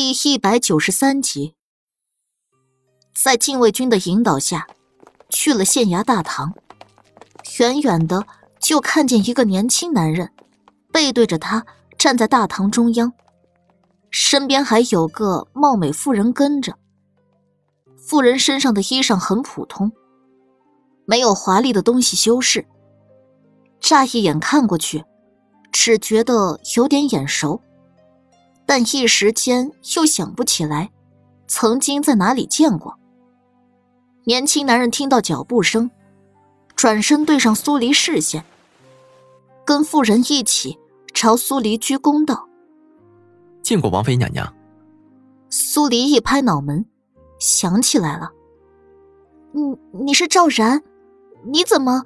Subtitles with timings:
[0.00, 1.56] 第一百九十三集，
[3.20, 4.68] 在禁卫军的引导下，
[5.28, 6.54] 去了县衙大堂。
[7.58, 8.24] 远远的
[8.60, 10.32] 就看见一个年轻男人，
[10.92, 11.66] 背对着他
[11.98, 13.12] 站在大堂中央，
[14.08, 16.78] 身边还有个貌美妇人跟着。
[17.96, 19.90] 妇人身上的衣裳很普通，
[21.06, 22.64] 没有华丽的东西修饰。
[23.80, 25.04] 乍一眼看过去，
[25.72, 27.60] 只觉得有点眼熟。
[28.68, 30.90] 但一时间又想不起来，
[31.46, 32.98] 曾经在哪里见过。
[34.24, 35.90] 年轻男人听到脚步声，
[36.76, 38.44] 转身对上苏黎视线，
[39.64, 40.78] 跟妇人一起
[41.14, 42.46] 朝苏黎鞠躬道
[43.64, 44.54] ：“见过王妃娘娘。”
[45.48, 46.84] 苏黎一拍脑门，
[47.40, 48.30] 想起来了
[49.52, 49.62] ：“你
[50.04, 50.82] 你是赵然？
[51.46, 52.04] 你怎么？”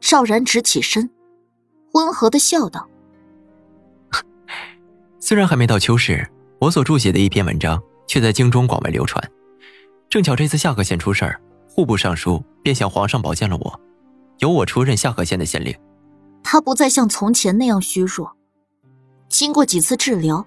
[0.00, 1.08] 赵然直起身，
[1.94, 2.86] 温和的笑道。
[5.26, 9.30] 虽然还没到秋试，我所著写的一篇文章却在京中广为流传。
[10.10, 13.80] 正巧这次下河县出事儿，户部尚书便向皇上保荐了我，
[14.40, 15.74] 由我出任下河县的县令。
[16.42, 18.36] 他不再像从前那样虚弱，
[19.30, 20.46] 经过几次治疗，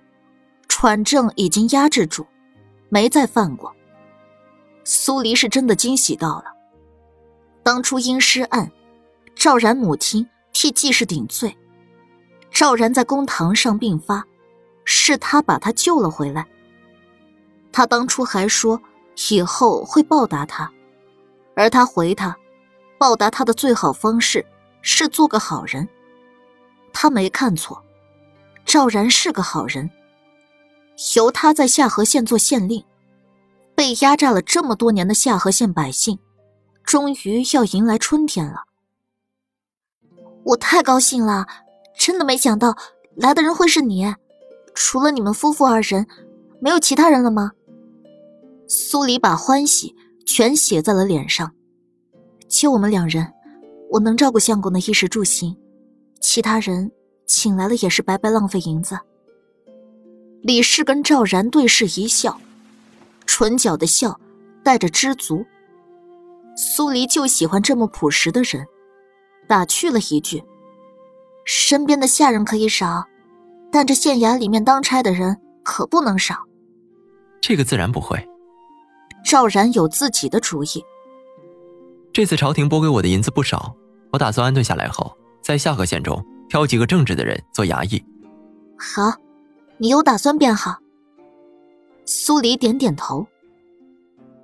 [0.68, 2.28] 喘症已经压制住，
[2.90, 3.76] 没再犯过。
[4.84, 6.54] 苏黎是真的惊喜到了。
[7.64, 8.72] 当初阴尸案，
[9.34, 11.58] 赵然母亲替季氏顶罪，
[12.52, 14.24] 赵然在公堂上病发。
[14.90, 16.48] 是他把他救了回来。
[17.74, 18.82] 他当初还说
[19.30, 20.72] 以后会报答他，
[21.58, 22.36] 而他回他，
[22.98, 24.46] 报答他的最好方式
[24.82, 25.88] 是做个好人。
[26.94, 27.84] 他没看错，
[28.66, 29.92] 赵然是个好人。
[31.18, 32.86] 由他在下河县做县令，
[33.76, 36.18] 被压榨了这么多年的下河县百姓，
[36.84, 38.64] 终于要迎来春天了。
[40.46, 41.46] 我太高兴了，
[42.00, 42.78] 真的没想到
[43.18, 44.16] 来的人会是你。
[44.80, 46.06] 除了你们夫妇二人，
[46.62, 47.52] 没有其他人了吗？
[48.68, 51.52] 苏黎把欢喜全写在了脸上。
[52.48, 53.34] 就我们两人，
[53.90, 55.58] 我能照顾相公的衣食住行，
[56.22, 56.92] 其他人
[57.26, 59.00] 请来了也是白白浪费银子。
[60.44, 62.40] 李氏跟赵然对视一笑，
[63.26, 64.20] 唇角的笑
[64.64, 65.44] 带着知足。
[66.56, 68.64] 苏黎就喜欢这么朴实的人，
[69.48, 70.44] 打趣了一句
[71.46, 73.08] ：“身边的下人可以少。”
[73.72, 76.46] 但这县衙里面当差的人可不能少。
[77.42, 78.28] 这个自然不会。
[79.26, 80.84] 赵然有自己的主意。
[82.14, 83.76] 这次朝廷拨给我的银子不少，
[84.12, 88.04] 我打算安顿下来后，在下河县中挑几个正直的人做衙役。
[88.78, 89.14] 好，
[89.78, 90.78] 你有打算便好。
[92.06, 93.28] 苏黎点点头。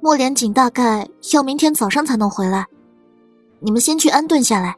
[0.02, 2.68] 莫连锦大概要明天早上才能回来，
[3.62, 4.76] 你们先去安顿下来，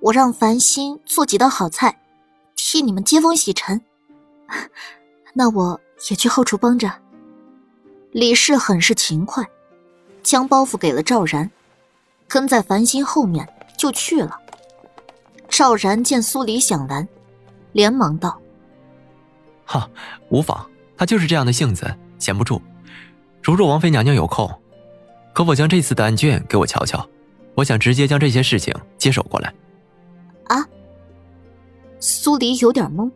[0.00, 2.00] 我让繁星做几道好菜。
[2.66, 3.82] 替你们接风洗尘，
[5.34, 5.80] 那我
[6.10, 6.90] 也去后厨帮着。
[8.10, 9.46] 李氏很是勤快，
[10.22, 11.50] 将包袱给了赵然，
[12.26, 14.40] 跟在繁星后面就去了。
[15.48, 17.06] 赵然见苏黎想拦，
[17.72, 18.40] 连忙道
[19.66, 19.88] ：“哈，
[20.30, 20.66] 无妨，
[20.96, 22.60] 他就是这样的性子，闲不住。
[23.42, 24.50] 如若王妃娘娘有空，
[25.34, 27.06] 可否将这次的案卷给我瞧瞧？
[27.56, 29.54] 我想直接将这些事情接手过来。”
[30.48, 30.66] 啊。
[32.06, 33.10] 苏黎有点懵，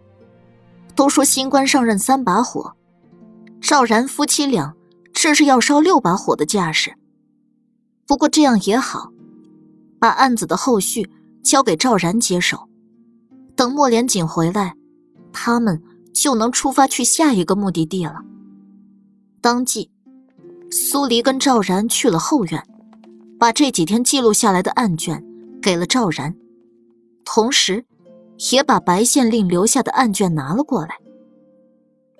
[0.97, 2.75] 都说新官上任三把火，
[3.60, 4.75] 赵然夫妻俩
[5.12, 6.94] 这是要烧六把火的架势。
[8.06, 9.12] 不过这样也好，
[10.00, 11.10] 把案子的后续
[11.43, 12.66] 交给赵然接手，
[13.54, 14.75] 等莫连锦回来，
[15.34, 15.82] 他们
[16.15, 18.22] 就能出发去下一个目的地了。
[19.43, 19.91] 当即，
[20.70, 22.66] 苏黎跟赵然去了后院，
[23.38, 25.22] 把这几天记录下来的案卷
[25.60, 26.34] 给了赵然，
[27.26, 27.84] 同时。
[28.53, 30.99] 也把白县令留下的案卷拿了过来，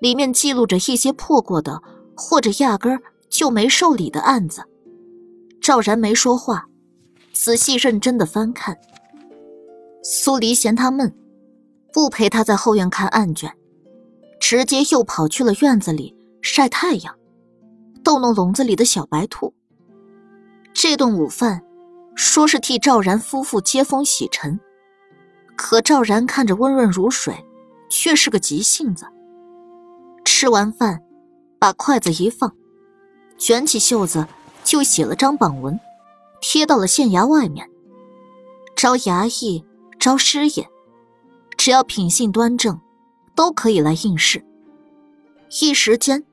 [0.01, 1.81] 里面记录着一些破过的
[2.17, 4.63] 或者压根儿就没受理的案子。
[5.61, 6.67] 赵然没说话，
[7.33, 8.77] 仔细认真的翻看。
[10.03, 11.15] 苏黎嫌他闷，
[11.93, 13.53] 不陪他在后院看案卷，
[14.41, 17.15] 直接又跑去了院子里晒太阳，
[18.03, 19.53] 逗弄笼子里的小白兔。
[20.73, 21.63] 这顿午饭，
[22.15, 24.59] 说是替赵然夫妇接风洗尘。
[25.59, 27.45] 可赵然看着温润如水，
[27.91, 29.05] 却是个急性子。
[30.25, 31.03] 吃完饭，
[31.59, 32.55] 把筷子一放，
[33.37, 34.25] 卷起袖子
[34.63, 35.79] 就写了张榜文，
[36.41, 37.69] 贴到了县衙外面。
[38.77, 39.65] 招衙役，
[39.99, 40.69] 招师爷，
[41.57, 42.81] 只要品性端正，
[43.35, 44.47] 都可以来应试。
[45.61, 46.25] 一时间，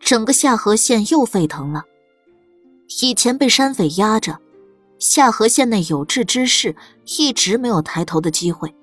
[0.00, 1.84] 整个下河县又沸腾了。
[3.00, 4.40] 以前被山匪压着。
[5.04, 6.74] 下河县内有志之士
[7.18, 8.74] 一直没有抬头的机会，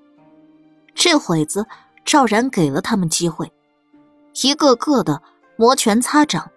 [0.94, 1.66] 这会子
[2.06, 3.52] 赵然给了他们机会，
[4.44, 5.24] 一个个的
[5.56, 6.52] 摩拳擦掌，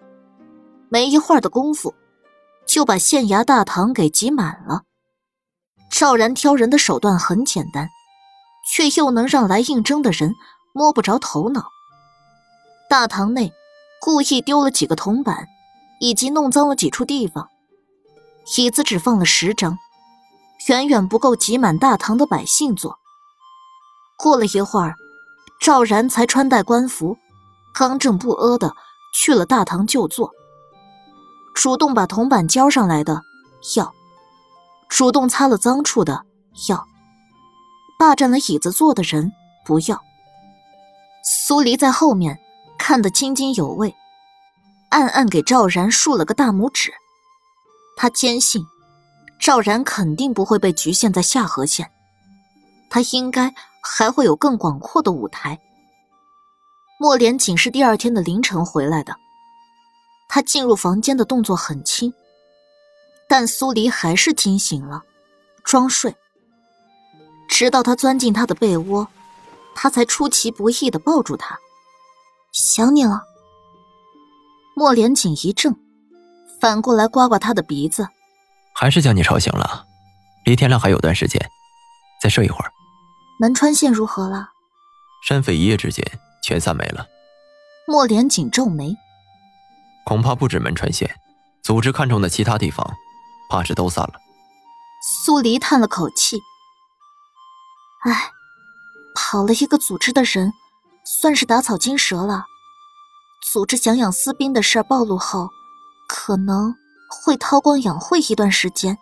[0.91, 1.95] 没一会儿的功夫，
[2.67, 4.83] 就把县衙大堂给挤满了。
[5.91, 7.89] 赵然挑人的手段很简单，
[8.69, 10.35] 却又能让来应征的人
[10.75, 11.69] 摸不着头脑。
[12.91, 13.51] 大堂内
[13.99, 15.49] 故意丢了几个铜板，
[16.01, 17.49] 以及弄脏了几处地方，
[18.57, 19.79] 椅子只放了十张，
[20.69, 22.99] 远远不够挤满大堂的百姓坐。
[24.19, 24.95] 过了一会儿，
[25.61, 27.17] 赵然才穿戴官服，
[27.75, 28.75] 刚正不阿的
[29.15, 30.31] 去了大堂就坐。
[31.55, 33.23] 主动把铜板交上来的
[33.77, 33.93] 要，
[34.89, 36.25] 主动擦了脏处的
[36.69, 36.85] 要，
[37.99, 39.33] 霸占了椅子坐的人
[39.65, 40.03] 不要。
[41.25, 42.39] 苏黎在后面
[42.79, 43.95] 看得津津有味，
[44.91, 46.93] 暗暗给赵然竖了个大拇指。
[47.97, 48.67] 他坚信，
[49.39, 51.91] 赵然肯定不会被局限在下河县，
[52.91, 53.55] 他应该。
[53.87, 55.61] 还会有更广阔的舞台。
[56.99, 59.15] 莫连锦是第二天的凌晨回来的，
[60.27, 62.11] 他进入房间的动作很轻，
[63.29, 65.03] 但苏黎还是惊醒了，
[65.63, 66.17] 装睡。
[67.47, 69.07] 直到他钻进他的被窝，
[69.75, 71.59] 他才出其不意的抱住他。
[72.53, 73.25] 想你了。
[74.75, 75.77] 莫连锦一怔，
[76.65, 78.09] 反过来刮刮他的鼻子，
[78.75, 79.85] 还是将你吵醒了。
[80.47, 81.39] 离天亮还有段时间，
[82.23, 82.73] 再睡一会儿。
[83.39, 84.49] 门川县如何了？
[85.29, 86.03] 山匪一夜之间
[86.43, 87.07] 全散没了。
[87.87, 88.97] 莫连锦皱眉，
[90.07, 91.15] 恐怕不止门川县，
[91.63, 92.95] 组织看中的其他地方，
[93.51, 94.15] 怕是都散了。
[95.23, 96.39] 苏黎叹了口气，
[98.07, 98.31] 唉，
[99.15, 100.55] 跑了一个组织的人，
[101.05, 102.47] 算是打草惊蛇了。
[103.53, 105.51] 组织想养私兵的事暴露后，
[106.09, 106.75] 可能
[107.09, 108.97] 会韬光养晦一段时间。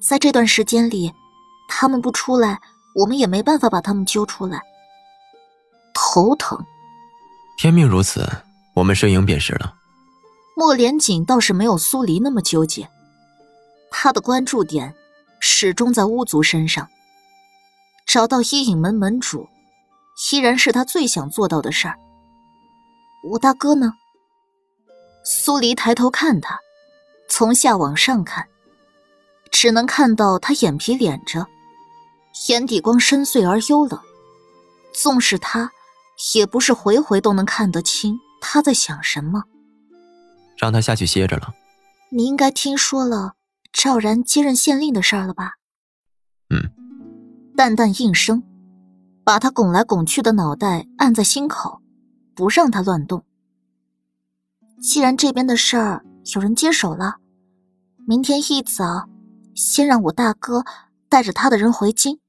[0.00, 1.12] 在这段时间里，
[1.68, 2.60] 他们不出来。
[2.94, 4.60] 我们也没办法把他们揪出来，
[5.94, 6.58] 头疼。
[7.56, 8.28] 天命如此，
[8.74, 9.74] 我们顺应便是了。
[10.56, 12.88] 莫连锦倒是没有苏黎那么纠结，
[13.88, 14.96] 他的关注点
[15.38, 16.88] 始终在巫族身上。
[18.04, 19.48] 找到伊影门门主，
[20.32, 21.96] 依然是他最想做到的事儿。
[23.30, 23.92] 我大哥呢？
[25.30, 26.58] 苏黎抬头看他，
[27.28, 28.48] 从下往上看，
[29.50, 31.46] 只能看到他眼皮敛着。
[32.48, 34.00] 眼底光深邃而幽冷，
[34.94, 35.70] 纵是他，
[36.34, 39.44] 也不是回回都能看得清他在想什么。
[40.56, 41.52] 让他下去歇着了。
[42.10, 43.34] 你应该听说了
[43.70, 45.56] 赵然接任县令的事儿了吧？
[46.48, 46.72] 嗯。
[47.54, 48.42] 淡淡应声，
[49.24, 51.82] 把他拱来拱去的脑袋按在心口，
[52.34, 53.22] 不让他乱动。
[54.80, 56.04] 既然这边的事儿
[56.34, 57.16] 有人接手了，
[58.06, 59.08] 明天一早，
[59.54, 60.64] 先让我大哥
[61.08, 62.20] 带着他的人回京。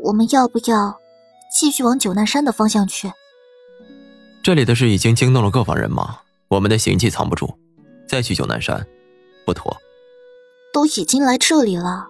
[0.00, 0.98] 我们要不要
[1.56, 3.12] 继续往九难山的方向去？
[4.42, 6.18] 这里的事已经惊动了各方人马，
[6.48, 7.56] 我们的行迹藏不住，
[8.08, 8.84] 再去九难山
[9.46, 9.76] 不妥。
[10.72, 12.08] 都已经来这里了，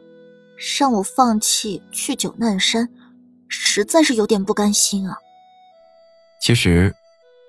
[0.79, 2.89] 让我放弃去九难山，
[3.49, 5.19] 实在是有点不甘心啊。
[6.41, 6.95] 其实，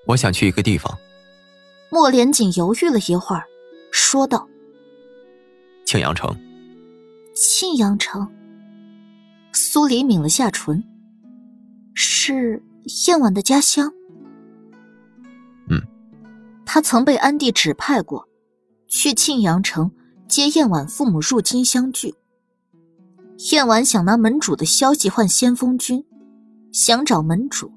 [0.08, 0.98] 我想去一个地方。
[1.94, 3.44] 莫连锦犹豫了一会儿，
[3.92, 4.50] 说道
[5.86, 6.36] ：“庆阳城。”
[7.36, 8.28] 庆阳城。
[9.52, 10.84] 苏黎抿了下唇，
[11.94, 12.64] 是
[13.06, 13.94] 燕婉的家乡。
[15.70, 15.80] 嗯，
[16.66, 18.28] 他曾被安帝指派过，
[18.88, 19.92] 去庆阳城
[20.28, 22.16] 接燕婉父母入京相聚。
[23.52, 26.04] 燕婉想拿门主的消息换先锋军，
[26.72, 27.72] 想找门主，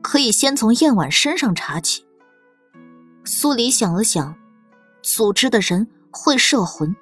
[0.00, 2.03] 可以先从燕婉身上查起。
[3.24, 4.36] 苏黎想了想，
[5.02, 6.94] 组织的人会摄魂，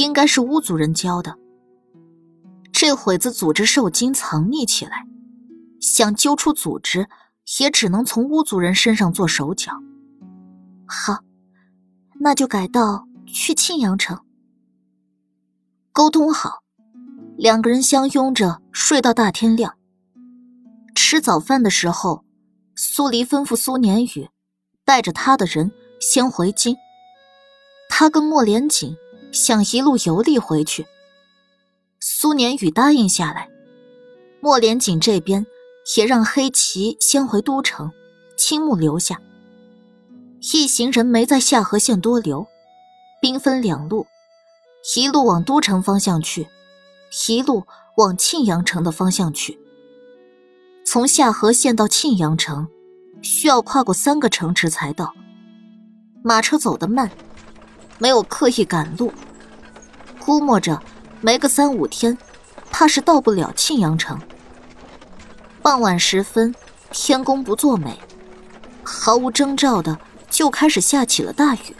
[0.00, 1.36] 应该是巫族人教的。
[2.72, 5.06] 这会子组织受惊藏匿起来，
[5.80, 7.08] 想揪出组织，
[7.60, 9.72] 也只能从巫族人身上做手脚。
[10.86, 11.18] 好，
[12.20, 14.18] 那就改道去庆阳城。
[15.92, 16.62] 沟通好，
[17.36, 19.76] 两个人相拥着睡到大天亮。
[20.94, 22.24] 吃早饭的时候，
[22.74, 24.28] 苏黎吩咐苏年宇
[24.84, 26.76] 带着他的人先回京，
[27.88, 28.96] 他跟莫连锦
[29.32, 30.86] 想一路游历回去。
[32.00, 33.48] 苏年宇答应下来，
[34.40, 35.46] 莫连锦这边
[35.96, 37.90] 也让黑旗先回都城，
[38.36, 39.20] 青木留下。
[40.52, 42.46] 一行人没在下河县多留，
[43.22, 44.06] 兵分两路，
[44.94, 46.48] 一路往都城方向去，
[47.26, 47.64] 一路
[47.96, 49.58] 往庆阳城的方向去。
[50.84, 52.68] 从下河县到庆阳城，
[53.24, 55.12] 需要跨过三个城池才到。
[56.22, 57.10] 马车走得慢，
[57.98, 59.12] 没有刻意赶路，
[60.20, 60.80] 估摸着。
[61.20, 62.18] 没个三五天，
[62.70, 64.20] 怕是到不了庆阳城。
[65.62, 66.54] 傍晚时分，
[66.90, 67.98] 天公不作美，
[68.82, 71.74] 毫无征兆的就开始下起了大雨。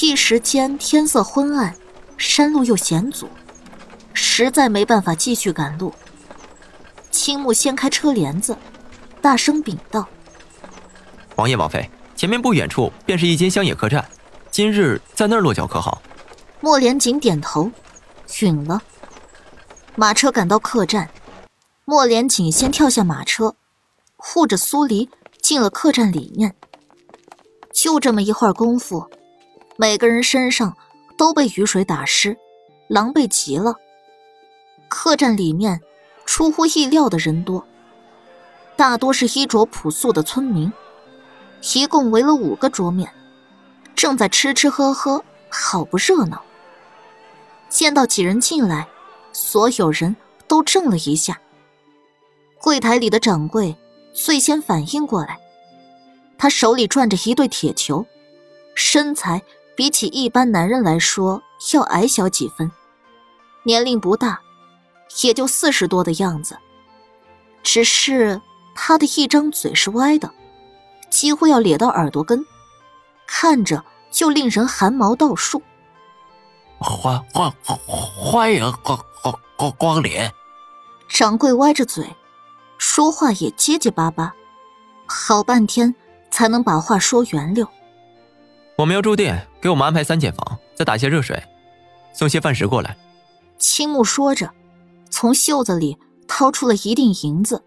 [0.00, 1.74] 一时间天色昏暗，
[2.16, 3.28] 山路又险阻，
[4.12, 5.92] 实在没办法继续赶路。
[7.10, 8.56] 青木掀开车帘子，
[9.22, 10.06] 大声禀道
[11.36, 14.04] ：“王爷、王妃，前面不远处便是一间乡野客栈，
[14.50, 16.02] 今日在那儿落脚可好？”
[16.60, 17.70] 莫连锦点头，
[18.40, 18.82] 允了。
[19.94, 21.08] 马车赶到客栈，
[21.84, 23.54] 莫连锦先跳下马车，
[24.16, 25.08] 护着苏黎
[25.40, 26.56] 进了客栈里面。
[27.72, 29.08] 就这么一会儿功夫，
[29.76, 30.76] 每个人身上
[31.16, 32.36] 都被雨水打湿，
[32.88, 33.76] 狼狈极了。
[34.88, 35.80] 客栈里面
[36.26, 37.64] 出乎意料的人多，
[38.82, 40.72] 大多是衣着朴素的村民，
[41.72, 43.14] 一共围了五个桌面，
[43.94, 46.42] 正在吃吃喝喝，好不热闹。
[47.68, 48.88] 见到几人进来。
[49.32, 50.16] 所有人
[50.48, 51.40] 都怔了一下。
[52.60, 53.76] 柜台里的掌柜
[54.12, 55.38] 最先反应过来，
[56.36, 58.04] 他手里攥着一对铁球，
[58.74, 59.40] 身材
[59.76, 61.40] 比起一般男人来说
[61.72, 62.68] 要矮小几分，
[63.62, 64.40] 年龄不大，
[65.22, 66.58] 也就四十多的样子。
[67.62, 68.42] 只是
[68.74, 70.30] 他的一张嘴是歪的，
[71.10, 72.44] 几乎要咧到耳朵根，
[73.26, 75.62] 看着就令人寒毛倒竖。
[76.78, 80.30] 欢欢欢迎光光光光临！
[81.08, 82.04] 掌柜歪着嘴，
[82.78, 84.34] 说话也结结巴巴，
[85.06, 85.94] 好半天
[86.30, 87.68] 才能把话说圆溜。
[88.76, 91.40] 我们要住店，给我们安排三间房，再打些热水，
[92.12, 92.96] 送些饭食过来。
[93.58, 94.50] 青木说着，
[95.08, 97.62] 从袖子里掏出了一锭银子，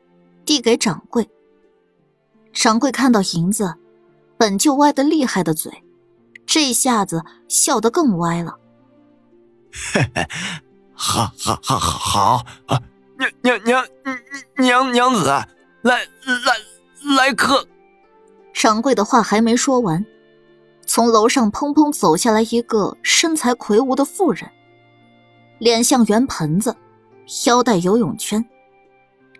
[0.46, 1.30] 递给掌柜。
[2.54, 3.76] 掌柜看到银子，
[4.38, 5.84] 本就歪得厉害的嘴，
[6.46, 8.58] 这下子笑得更歪了。
[9.94, 10.26] 嘿嘿，
[10.94, 12.82] 好，好，好，好，啊！
[13.18, 13.88] 娘娘娘
[14.58, 15.48] 娘娘子，来
[15.82, 17.68] 来来客。
[18.54, 20.06] 掌柜的话还没说完，
[20.86, 24.50] 从楼上砰砰走下来一个身材魁梧的妇人，
[25.60, 26.74] 脸像圆盆子，
[27.46, 28.46] 腰带游泳圈，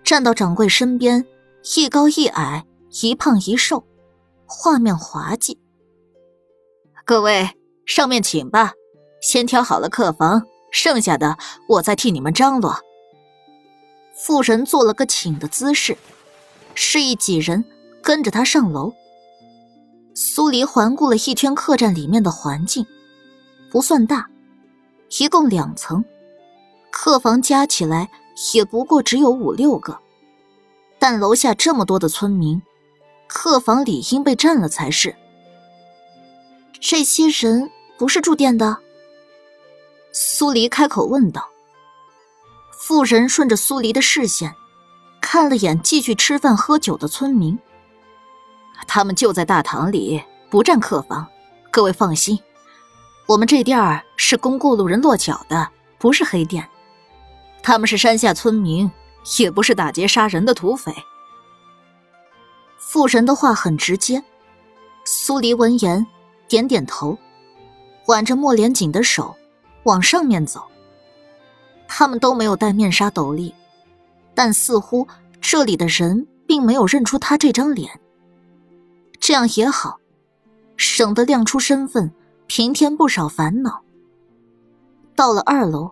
[0.06, 1.26] 站到掌柜身边，
[1.76, 2.64] 一高一矮，
[3.02, 3.84] 一胖一瘦，
[4.46, 5.60] 画面滑稽。
[7.04, 7.50] 各位
[7.88, 8.74] 上面请吧。
[9.20, 12.76] 先挑好了客房，剩下的我再替你们张罗。
[14.16, 15.98] 妇人做了个请的姿势，
[16.76, 17.66] 示意几人
[18.04, 18.94] 跟着他上楼。
[20.14, 22.86] 苏黎环顾了一圈客栈里面的环境，
[23.72, 24.30] 不算大，
[25.18, 26.06] 一共两层，
[26.92, 28.12] 客房加起来
[28.54, 30.00] 也不过只有五六个，
[31.00, 32.62] 但楼下这么多的村民，
[33.28, 35.16] 客房理应被占了才是。
[36.80, 38.78] 这些人不是住店的？
[40.12, 41.50] 苏黎开口问道
[42.80, 44.54] ：“妇人顺着苏黎的视线，
[45.22, 47.58] 看了眼继续吃饭喝酒的村民。
[48.88, 51.26] 他们就在大堂里，不占客房。
[51.72, 52.40] 各位放心，
[53.28, 56.70] 我们这店儿是供过路人落脚的，不是黑店。
[57.66, 58.92] 他们是山下村民，
[59.40, 60.94] 也不是打劫杀人的土匪。”
[62.78, 64.24] 妇人的话很直接。
[65.04, 66.06] 苏黎闻言，
[66.48, 67.18] 点点头，
[68.06, 69.36] 挽着莫连锦的手。
[69.86, 70.64] 往上面走，
[71.88, 73.54] 他们都没有戴面纱斗笠，
[74.36, 75.08] 但似乎
[75.42, 78.00] 这里的人并没有认出他这张脸。
[79.20, 80.00] 这样也好，
[80.78, 82.12] 省得亮出身份，
[82.46, 83.84] 平添不少烦恼。
[85.16, 85.92] 到了二楼，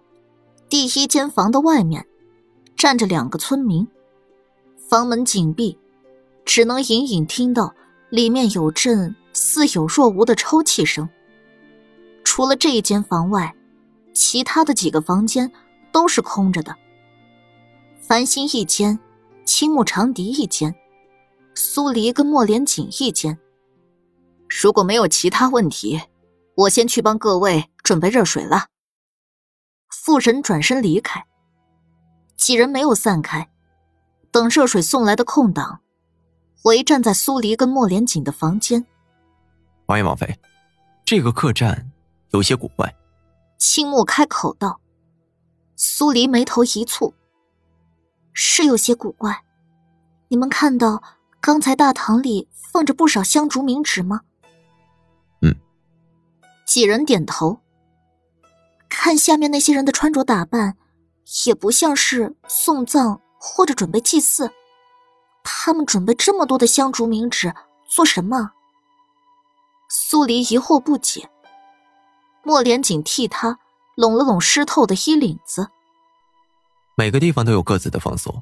[0.74, 2.04] 第一间房的外面
[2.76, 3.88] 站着两个村民，
[4.90, 5.78] 房门紧闭，
[6.46, 7.76] 只能隐隐听到
[8.10, 11.08] 里面有阵似有若无的抽泣声。
[12.24, 13.56] 除了这一间房外，
[14.16, 15.52] 其他的几个房间
[15.92, 16.76] 都是空着的。
[18.00, 18.98] 繁星一间，
[19.46, 20.74] 青木长笛一间，
[21.54, 23.38] 苏黎跟莫连锦一间。
[24.50, 26.02] 如果没有其他问题，
[26.56, 28.70] 我先去帮各位准备热水了。
[30.04, 31.26] 妇人转身离开，
[32.36, 33.50] 几人没有散开，
[34.32, 35.80] 等热水送来的空档，
[36.66, 38.86] 围站在苏黎跟莫连锦的房间。
[39.86, 40.38] 王爷、王妃，
[41.06, 41.90] 这个客栈
[42.32, 42.94] 有些古怪。
[43.58, 44.82] 青木开口道
[45.78, 47.14] ：“苏黎眉头一蹙，
[48.34, 49.46] 是有些古怪。
[50.28, 51.02] 你们看到
[51.40, 54.24] 刚才大堂里放着不少香烛冥纸吗
[55.42, 55.56] ？”“嗯。”
[56.68, 57.63] 几人点头。
[58.96, 60.78] 看下面那些人的穿着打扮，
[61.46, 64.52] 也不像是送葬或者准备祭祀。
[65.44, 67.54] 他们准备这么多的香烛冥纸
[67.86, 68.52] 做什么？
[69.90, 71.30] 苏黎疑惑不解。
[72.44, 73.60] 莫连锦替他
[73.96, 75.70] 拢了拢湿透的衣领子。
[76.96, 78.42] 每个地方都有各自的风俗，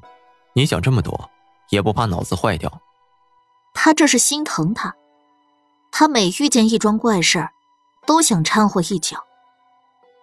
[0.52, 1.30] 你想这么多，
[1.70, 2.82] 也不怕脑子坏掉？
[3.74, 4.94] 他这是心疼他。
[5.90, 7.52] 他每遇见一桩怪事儿，
[8.06, 9.24] 都想掺和一脚。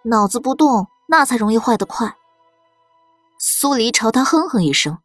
[0.04, 2.16] 脑子不动，那才容易坏得快。
[3.38, 4.98] 苏黎朝他哼哼一声。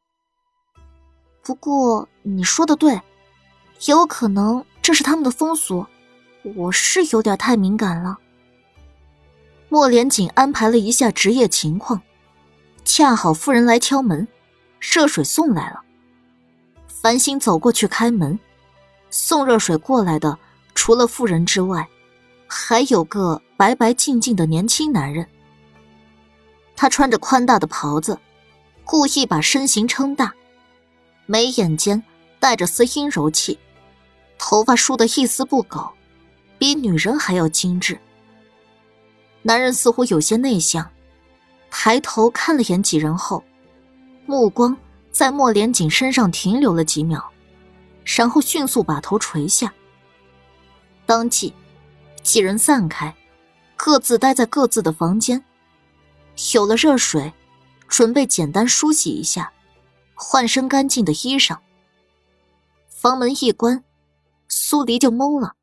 [1.43, 3.01] 不过你说的对，也
[3.87, 5.85] 有可能这是他们的风俗，
[6.55, 8.17] 我是有点太敏感了。
[9.67, 12.01] 莫连锦安排了一下职业情况，
[12.85, 14.27] 恰好夫人来敲门，
[14.79, 15.81] 热水送来了。
[16.87, 18.39] 繁星走过去开门，
[19.09, 20.39] 送热水过来的
[20.73, 21.87] 除了妇人之外，
[22.57, 25.27] 还有个白白净净的年轻男人。
[26.73, 28.17] 他穿着宽大的袍子，
[28.85, 30.33] 故意把身形撑大，
[31.25, 32.01] 眉眼间
[32.39, 33.59] 带着丝阴柔气，
[34.37, 35.91] 头发梳得一丝不苟，
[36.57, 37.99] 比女人还要精致。
[39.41, 40.89] 男人似乎有些内向，
[41.69, 43.43] 抬头看了眼几人后，
[44.25, 44.75] 目光。
[45.11, 47.31] 在莫连锦身上停留了几秒，
[48.03, 49.73] 然后迅速把头垂下。
[51.05, 51.53] 当即，
[52.25, 53.15] 几人散开，
[53.77, 55.45] 各自待在各自的房间。
[56.55, 57.31] 有了热水，
[57.87, 59.53] 准备简单梳洗一下，
[60.15, 61.59] 换身干净的衣裳。
[62.89, 63.83] 房门一关，
[64.47, 65.53] 苏黎就懵了。